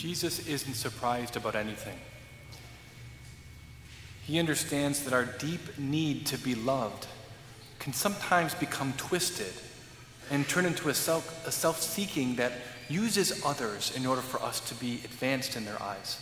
[0.00, 1.98] Jesus isn't surprised about anything.
[4.22, 7.06] He understands that our deep need to be loved
[7.80, 9.52] can sometimes become twisted
[10.30, 12.52] and turn into a self, a self-seeking that
[12.88, 16.18] uses others in order for us to be advanced in their eyes.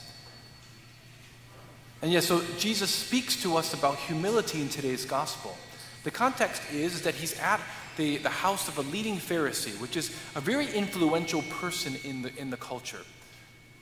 [2.03, 5.57] And yes, so Jesus speaks to us about humility in today's gospel.
[6.03, 7.61] The context is that he's at
[7.97, 12.37] the, the house of a leading Pharisee, which is a very influential person in the,
[12.37, 13.05] in the culture.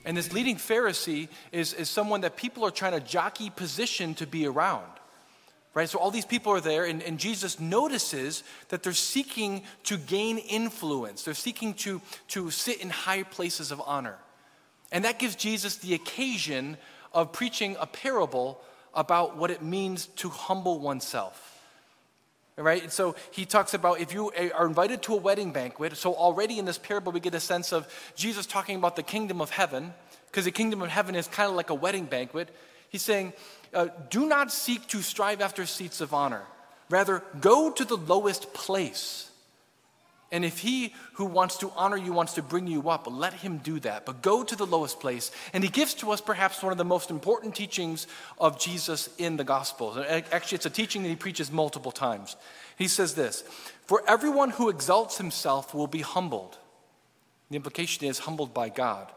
[0.07, 4.27] And this leading Pharisee is, is someone that people are trying to jockey position to
[4.27, 4.87] be around.
[5.75, 5.89] Right?
[5.89, 10.39] So all these people are there, and, and Jesus notices that they're seeking to gain
[10.39, 11.25] influence.
[11.25, 14.17] They're seeking to, to sit in high places of honor.
[14.93, 16.79] And that gives Jesus the occasion
[17.13, 18.63] of preaching a parable
[18.95, 21.56] about what it means to humble oneself.
[22.59, 22.91] Right?
[22.91, 26.65] So he talks about if you are invited to a wedding banquet, so already in
[26.65, 29.93] this parable we get a sense of Jesus talking about the kingdom of heaven,
[30.29, 32.49] because the kingdom of heaven is kind of like a wedding banquet.
[32.89, 33.35] He's saying,
[33.75, 36.45] uh, do not seek to strive after seats of honor.
[36.89, 39.31] Rather, go to the lowest place.
[40.33, 43.59] And if he who wants to honor you wants to bring you up, let him
[43.59, 44.05] do that.
[44.05, 45.31] But go to the lowest place.
[45.53, 49.37] And he gives to us perhaps one of the most important teachings of Jesus in
[49.37, 49.99] the Gospels.
[49.99, 52.37] Actually, it's a teaching that he preaches multiple times.
[52.77, 53.43] He says this
[53.87, 56.59] For everyone who exalts himself will be humbled.
[57.51, 59.13] The implication is humbled by God.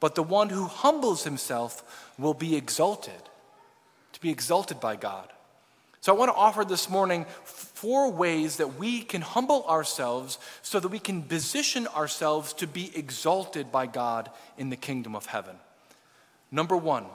[0.00, 3.12] But the one who humbles himself will be exalted
[4.16, 5.30] to be exalted by God.
[6.06, 10.78] So I want to offer this morning four ways that we can humble ourselves so
[10.78, 15.56] that we can position ourselves to be exalted by God in the kingdom of heaven.
[16.52, 17.06] Number one,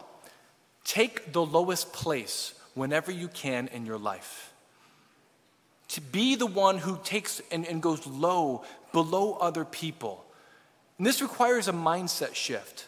[0.83, 4.51] take the lowest place whenever you can in your life.
[5.87, 10.25] To be the one who takes and, and goes low, below other people.
[10.97, 12.87] And this requires a mindset shift.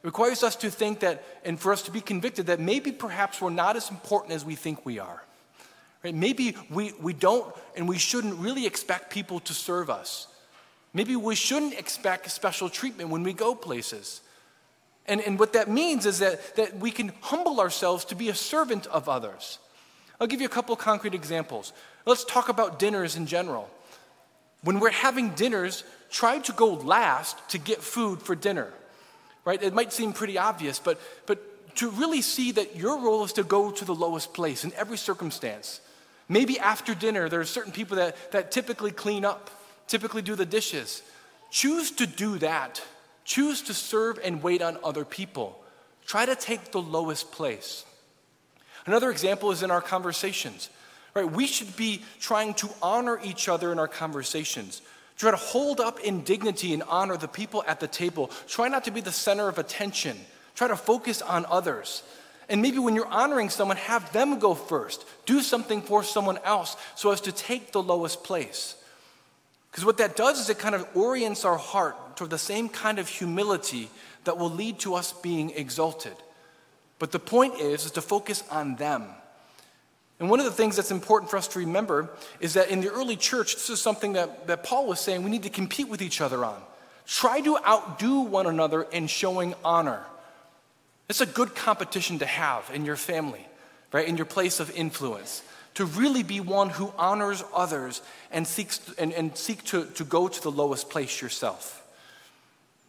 [0.00, 3.40] It requires us to think that, and for us to be convicted that maybe perhaps
[3.40, 5.24] we're not as important as we think we are.
[6.02, 6.14] Right?
[6.14, 10.26] Maybe we, we don't and we shouldn't really expect people to serve us.
[10.92, 14.22] Maybe we shouldn't expect special treatment when we go places.
[15.06, 18.34] And, and what that means is that, that we can humble ourselves to be a
[18.34, 19.58] servant of others.
[20.20, 21.72] I'll give you a couple concrete examples.
[22.06, 23.70] Let's talk about dinners in general.
[24.62, 28.72] When we're having dinners, try to go last to get food for dinner
[29.44, 29.62] right?
[29.62, 33.42] It might seem pretty obvious, but, but to really see that your role is to
[33.42, 35.80] go to the lowest place in every circumstance.
[36.30, 39.50] Maybe after dinner, there are certain people that, that typically clean up,
[39.88, 41.02] typically do the dishes.
[41.50, 42.80] Choose to do that.
[43.24, 45.60] Choose to serve and wait on other people.
[46.06, 47.84] Try to take the lowest place.
[48.86, 50.70] Another example is in our conversations.
[51.14, 51.28] Right?
[51.28, 54.82] We should be trying to honor each other in our conversations.
[55.16, 58.30] Try to hold up in dignity and honor the people at the table.
[58.46, 60.16] Try not to be the center of attention.
[60.54, 62.04] Try to focus on others.
[62.50, 65.06] And maybe when you're honoring someone, have them go first.
[65.24, 68.76] Do something for someone else so as to take the lowest place.
[69.70, 72.98] Because what that does is it kind of orients our heart toward the same kind
[72.98, 73.88] of humility
[74.24, 76.16] that will lead to us being exalted.
[76.98, 79.06] But the point is, is to focus on them
[80.20, 82.10] and one of the things that's important for us to remember
[82.40, 85.30] is that in the early church, this is something that, that Paul was saying we
[85.30, 86.60] need to compete with each other on.
[87.06, 90.04] Try to outdo one another in showing honor.
[91.10, 93.44] It's a good competition to have in your family,
[93.92, 94.06] right?
[94.06, 95.42] In your place of influence.
[95.74, 98.00] To really be one who honors others
[98.30, 101.84] and seeks and, and seek to, to go to the lowest place yourself.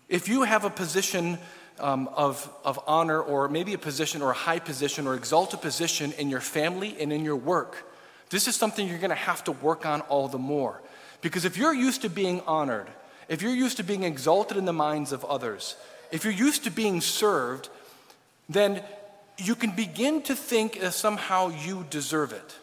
[0.07, 1.39] If you have a position
[1.79, 6.11] um, of, of honor or maybe a position or a high position or exalted position
[6.11, 7.91] in your family and in your work,
[8.29, 10.79] this is something you're to have to work on all the more.
[11.21, 12.87] Because if you're used to being honored,
[13.29, 15.75] if you're used to being exalted in the minds of others,
[16.11, 17.69] if you're used to being served,
[18.53, 18.83] then
[19.37, 22.55] you can begin to think that somehow you deserve it.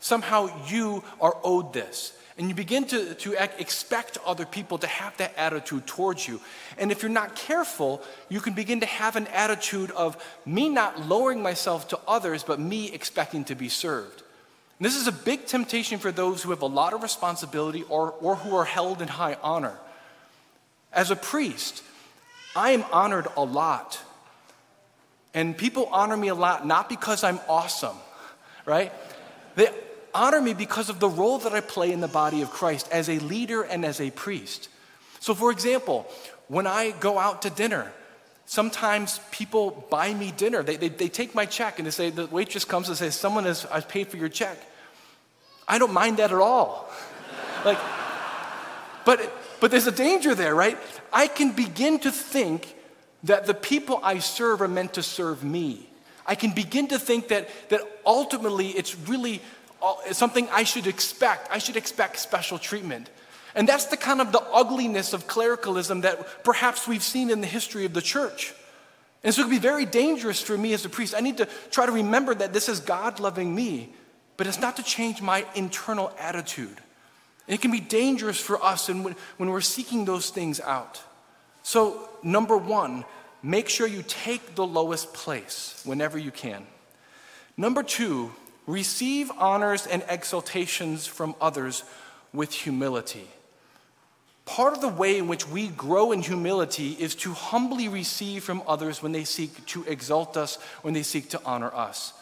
[0.00, 2.12] Somehow you are owed this.
[2.38, 6.40] And you begin to, to expect other people to have that attitude towards you.
[6.76, 11.08] And if you're not careful, you can begin to have an attitude of me not
[11.08, 14.22] lowering myself to others, but me expecting to be served.
[14.78, 18.12] And this is a big temptation for those who have a lot of responsibility or,
[18.20, 19.78] or who are held in high honor.
[20.92, 21.82] As a priest,
[22.54, 23.98] I am honored a lot.
[25.36, 27.96] And people honor me a lot not because I'm awesome,
[28.64, 28.90] right?
[29.54, 29.68] They
[30.14, 33.10] honor me because of the role that I play in the body of Christ as
[33.10, 34.70] a leader and as a priest.
[35.20, 36.10] So, for example,
[36.48, 37.92] when I go out to dinner,
[38.46, 40.62] sometimes people buy me dinner.
[40.62, 43.44] They, they, they take my check and they say, the waitress comes and says, Someone
[43.44, 44.56] has, has paid for your check.
[45.68, 46.90] I don't mind that at all.
[47.62, 47.78] like,
[49.04, 49.30] but,
[49.60, 50.78] but there's a danger there, right?
[51.12, 52.74] I can begin to think
[53.24, 55.88] that the people I serve are meant to serve me.
[56.26, 59.40] I can begin to think that, that ultimately it's really
[59.82, 61.48] uh, something I should expect.
[61.50, 63.10] I should expect special treatment.
[63.54, 67.46] And that's the kind of the ugliness of clericalism that perhaps we've seen in the
[67.46, 68.54] history of the church.
[69.24, 71.14] And so it can be very dangerous for me as a priest.
[71.16, 73.92] I need to try to remember that this is God loving me,
[74.36, 76.76] but it's not to change my internal attitude.
[77.48, 81.02] And it can be dangerous for us when, when we're seeking those things out.
[81.66, 83.04] So, number one,
[83.42, 86.64] make sure you take the lowest place whenever you can.
[87.56, 88.30] Number two,
[88.68, 91.82] receive honors and exaltations from others
[92.32, 93.26] with humility.
[94.44, 98.62] Part of the way in which we grow in humility is to humbly receive from
[98.68, 102.12] others when they seek to exalt us, when they seek to honor us.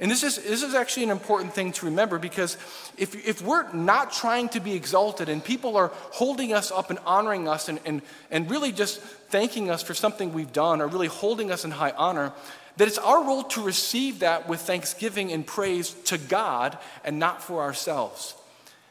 [0.00, 2.56] And this is, this is actually an important thing to remember because
[2.98, 6.98] if, if we're not trying to be exalted and people are holding us up and
[7.06, 11.06] honoring us and, and, and really just thanking us for something we've done or really
[11.06, 12.32] holding us in high honor,
[12.76, 17.40] that it's our role to receive that with thanksgiving and praise to God and not
[17.40, 18.34] for ourselves.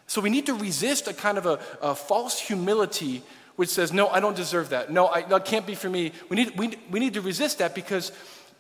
[0.08, 3.24] So we need to resist a kind of a, a false humility
[3.56, 4.92] which says, No, I don't deserve that.
[4.92, 6.12] No, I, that can't be for me.
[6.30, 8.12] We need, we, we need to resist that because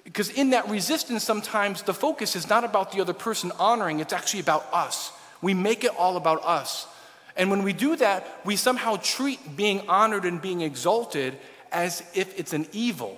[0.03, 4.13] because in that resistance, sometimes the focus is not about the other person honoring, it's
[4.13, 5.11] actually about us.
[5.41, 6.87] We make it all about us.
[7.35, 11.37] And when we do that, we somehow treat being honored and being exalted
[11.71, 13.17] as if it's an evil.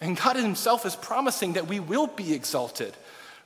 [0.00, 2.94] And God Himself is promising that we will be exalted,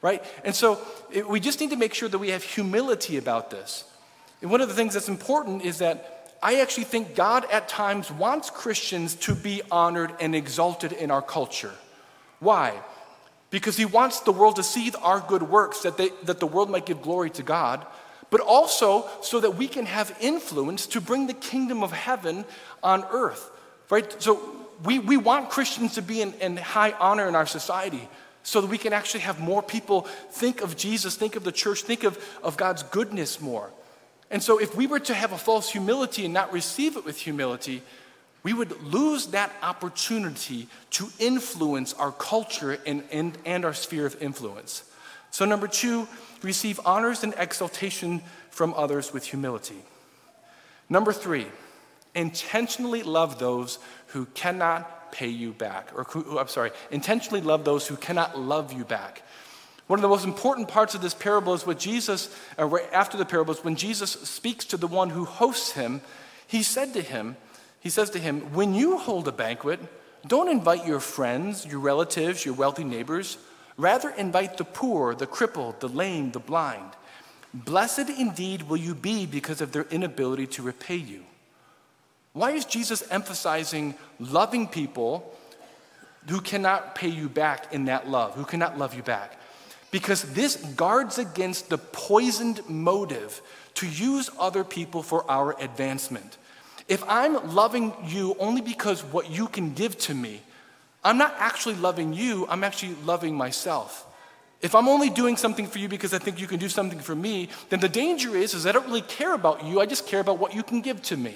[0.00, 0.22] right?
[0.44, 0.78] And so
[1.10, 3.84] it, we just need to make sure that we have humility about this.
[4.40, 8.10] And one of the things that's important is that I actually think God at times
[8.10, 11.72] wants Christians to be honored and exalted in our culture.
[12.44, 12.80] Why?
[13.50, 16.70] Because he wants the world to see our good works, that, they, that the world
[16.70, 17.84] might give glory to God,
[18.30, 22.44] but also so that we can have influence to bring the kingdom of heaven
[22.82, 23.50] on earth.
[23.90, 24.20] Right?
[24.22, 24.40] So
[24.84, 28.08] we, we want Christians to be in, in high honor in our society
[28.42, 31.82] so that we can actually have more people think of Jesus, think of the church,
[31.82, 33.70] think of, of God's goodness more.
[34.30, 37.18] And so, if we were to have a false humility and not receive it with
[37.18, 37.82] humility,
[38.44, 44.22] we would lose that opportunity to influence our culture and, and, and our sphere of
[44.22, 44.84] influence.
[45.30, 46.06] So, number two,
[46.42, 49.82] receive honors and exaltation from others with humility.
[50.88, 51.46] Number three,
[52.14, 55.90] intentionally love those who cannot pay you back.
[55.94, 56.06] Or,
[56.38, 59.22] I'm sorry, intentionally love those who cannot love you back.
[59.86, 63.16] One of the most important parts of this parable is what Jesus, uh, or after
[63.16, 66.00] the parable, is when Jesus speaks to the one who hosts him,
[66.46, 67.36] he said to him,
[67.84, 69.78] he says to him, When you hold a banquet,
[70.26, 73.36] don't invite your friends, your relatives, your wealthy neighbors.
[73.76, 76.90] Rather, invite the poor, the crippled, the lame, the blind.
[77.52, 81.24] Blessed indeed will you be because of their inability to repay you.
[82.32, 85.36] Why is Jesus emphasizing loving people
[86.26, 89.38] who cannot pay you back in that love, who cannot love you back?
[89.90, 93.42] Because this guards against the poisoned motive
[93.74, 96.38] to use other people for our advancement.
[96.88, 100.42] If I'm loving you only because what you can give to me,
[101.02, 104.06] I'm not actually loving you, I'm actually loving myself.
[104.60, 107.14] If I'm only doing something for you because I think you can do something for
[107.14, 110.20] me, then the danger is, is I don't really care about you, I just care
[110.20, 111.34] about what you can give to me.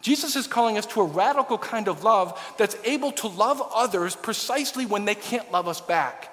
[0.00, 4.14] Jesus is calling us to a radical kind of love that's able to love others
[4.14, 6.32] precisely when they can't love us back.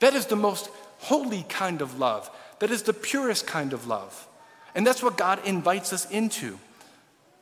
[0.00, 2.30] That is the most holy kind of love.
[2.58, 4.26] That is the purest kind of love.
[4.74, 6.58] And that's what God invites us into.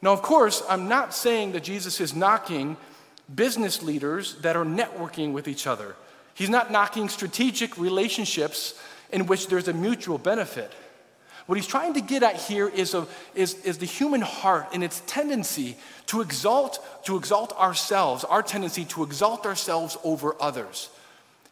[0.02, 2.76] Now, of course, I'm not saying that Jesus is knocking
[3.32, 5.94] business leaders that are networking with each other.
[6.34, 8.74] He's not knocking strategic relationships
[9.10, 10.72] in which there's a mutual benefit.
[11.46, 14.82] What he's trying to get at here is, a, is, is the human heart and
[14.82, 20.88] its tendency to exalt, to exalt ourselves, our tendency to exalt ourselves over others.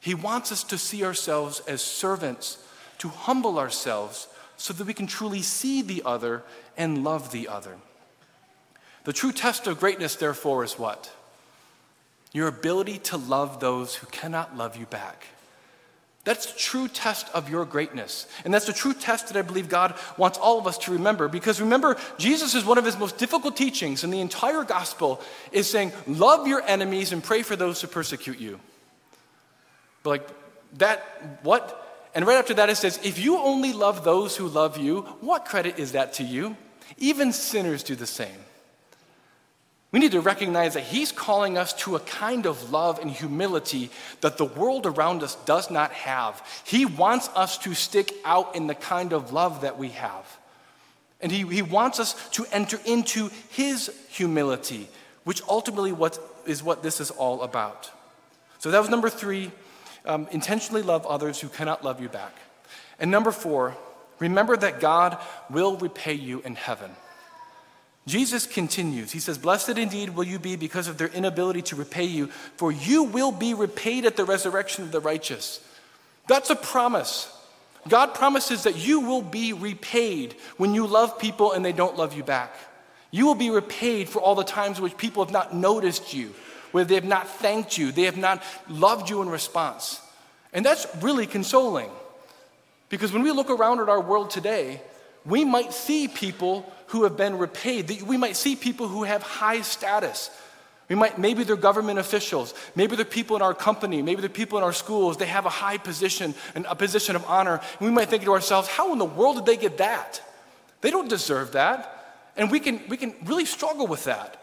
[0.00, 2.58] He wants us to see ourselves as servants,
[2.98, 6.42] to humble ourselves so that we can truly see the other
[6.76, 7.76] and love the other.
[9.04, 11.10] The true test of greatness, therefore, is what?
[12.32, 15.26] Your ability to love those who cannot love you back.
[16.24, 18.26] That's the true test of your greatness.
[18.44, 21.28] And that's the true test that I believe God wants all of us to remember.
[21.28, 25.68] Because remember, Jesus is one of his most difficult teachings in the entire gospel is
[25.68, 28.60] saying, love your enemies and pray for those who persecute you.
[30.02, 30.28] But like
[30.78, 32.10] that, what?
[32.14, 35.46] And right after that it says, if you only love those who love you, what
[35.46, 36.54] credit is that to you?
[36.98, 38.28] Even sinners do the same.
[39.92, 43.90] We need to recognize that He's calling us to a kind of love and humility
[44.20, 46.42] that the world around us does not have.
[46.64, 50.38] He wants us to stick out in the kind of love that we have.
[51.20, 54.88] And He, he wants us to enter into His humility,
[55.24, 57.90] which ultimately what is what this is all about.
[58.58, 59.50] So that was number three
[60.04, 62.34] um, intentionally love others who cannot love you back.
[62.98, 63.76] And number four,
[64.18, 65.18] remember that God
[65.48, 66.90] will repay you in heaven.
[68.06, 69.12] Jesus continues.
[69.12, 72.26] He says, Blessed indeed will you be because of their inability to repay you,
[72.56, 75.64] for you will be repaid at the resurrection of the righteous.
[76.26, 77.30] That's a promise.
[77.88, 82.14] God promises that you will be repaid when you love people and they don't love
[82.14, 82.54] you back.
[83.10, 86.34] You will be repaid for all the times which people have not noticed you,
[86.72, 90.00] where they have not thanked you, they have not loved you in response.
[90.52, 91.90] And that's really consoling.
[92.88, 94.80] Because when we look around at our world today,
[95.24, 98.02] we might see people who have been repaid.
[98.02, 100.30] We might see people who have high status.
[100.88, 102.52] We might, maybe they're government officials.
[102.74, 104.02] Maybe they're people in our company.
[104.02, 105.16] Maybe they're people in our schools.
[105.16, 107.60] They have a high position and a position of honor.
[107.78, 110.20] And we might think to ourselves, how in the world did they get that?
[110.80, 111.96] They don't deserve that.
[112.36, 114.42] And we can, we can really struggle with that.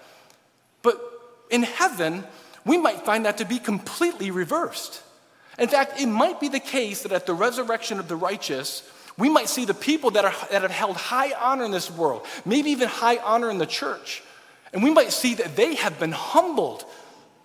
[0.83, 1.01] But
[1.49, 2.23] in heaven,
[2.65, 5.01] we might find that to be completely reversed.
[5.59, 9.29] In fact, it might be the case that at the resurrection of the righteous, we
[9.29, 12.71] might see the people that, are, that have held high honor in this world, maybe
[12.71, 14.23] even high honor in the church,
[14.73, 16.85] and we might see that they have been humbled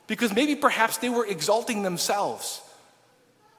[0.07, 2.61] because maybe perhaps they were exalting themselves.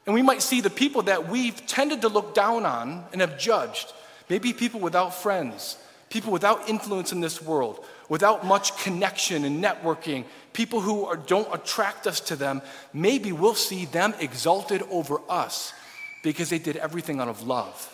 [0.06, 3.40] And we might see the people that we've tended to look down on and have
[3.40, 3.94] judged,
[4.30, 5.78] maybe people without friends,
[6.10, 11.48] people without influence in this world, without much connection and networking, people who are, don't
[11.54, 12.62] attract us to them,
[12.94, 15.74] maybe we'll see them exalted over us
[16.22, 17.93] because they did everything out of love.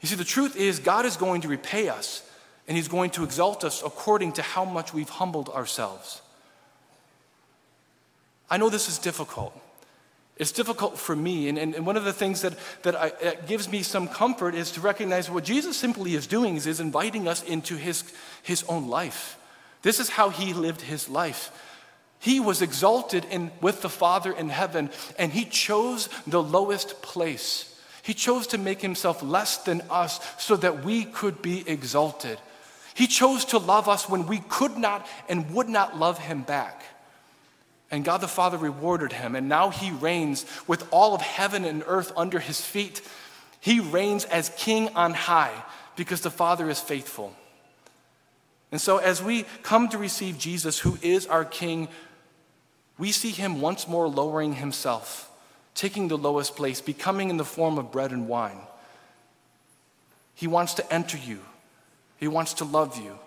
[0.00, 2.22] You see, the truth is, God is going to repay us
[2.66, 6.22] and He's going to exalt us according to how much we've humbled ourselves.
[8.50, 9.58] I know this is difficult.
[10.36, 11.48] It's difficult for me.
[11.48, 14.54] And, and, and one of the things that, that, I, that, gives me some comfort
[14.54, 18.04] is to recognize what Jesus simply is doing is, is inviting us into his,
[18.42, 19.36] his own life.
[19.82, 21.50] This is how he lived his life.
[22.20, 27.74] He was exalted in, with the Father in heaven, and he chose the lowest place.
[28.08, 32.38] He chose to make himself less than us so that we could be exalted.
[32.94, 36.82] He chose to love us when we could not and would not love him back.
[37.90, 41.84] And God the Father rewarded him, and now he reigns with all of heaven and
[41.86, 43.02] earth under his feet.
[43.60, 45.62] He reigns as king on high
[45.94, 47.36] because the Father is faithful.
[48.72, 51.88] And so, as we come to receive Jesus, who is our king,
[52.96, 55.27] we see him once more lowering himself,
[55.78, 58.58] taking the lowest place, becoming in the form of bread and wine.
[60.34, 61.40] He wants to enter you
[62.18, 63.18] he wants to love you.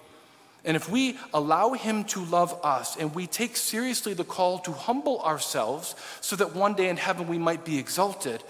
[0.63, 4.71] And if we allow Him to love us and we take seriously the call to
[4.71, 8.43] humble ourselves so that one day in heaven we might be exalted,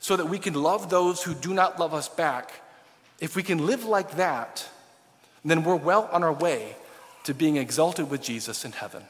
[0.00, 2.52] so that we can love those who do not love us back,
[3.20, 4.66] if we can live like that,
[5.44, 6.74] then we're well on our way
[7.24, 9.04] to being exalted with Jesus in heaven.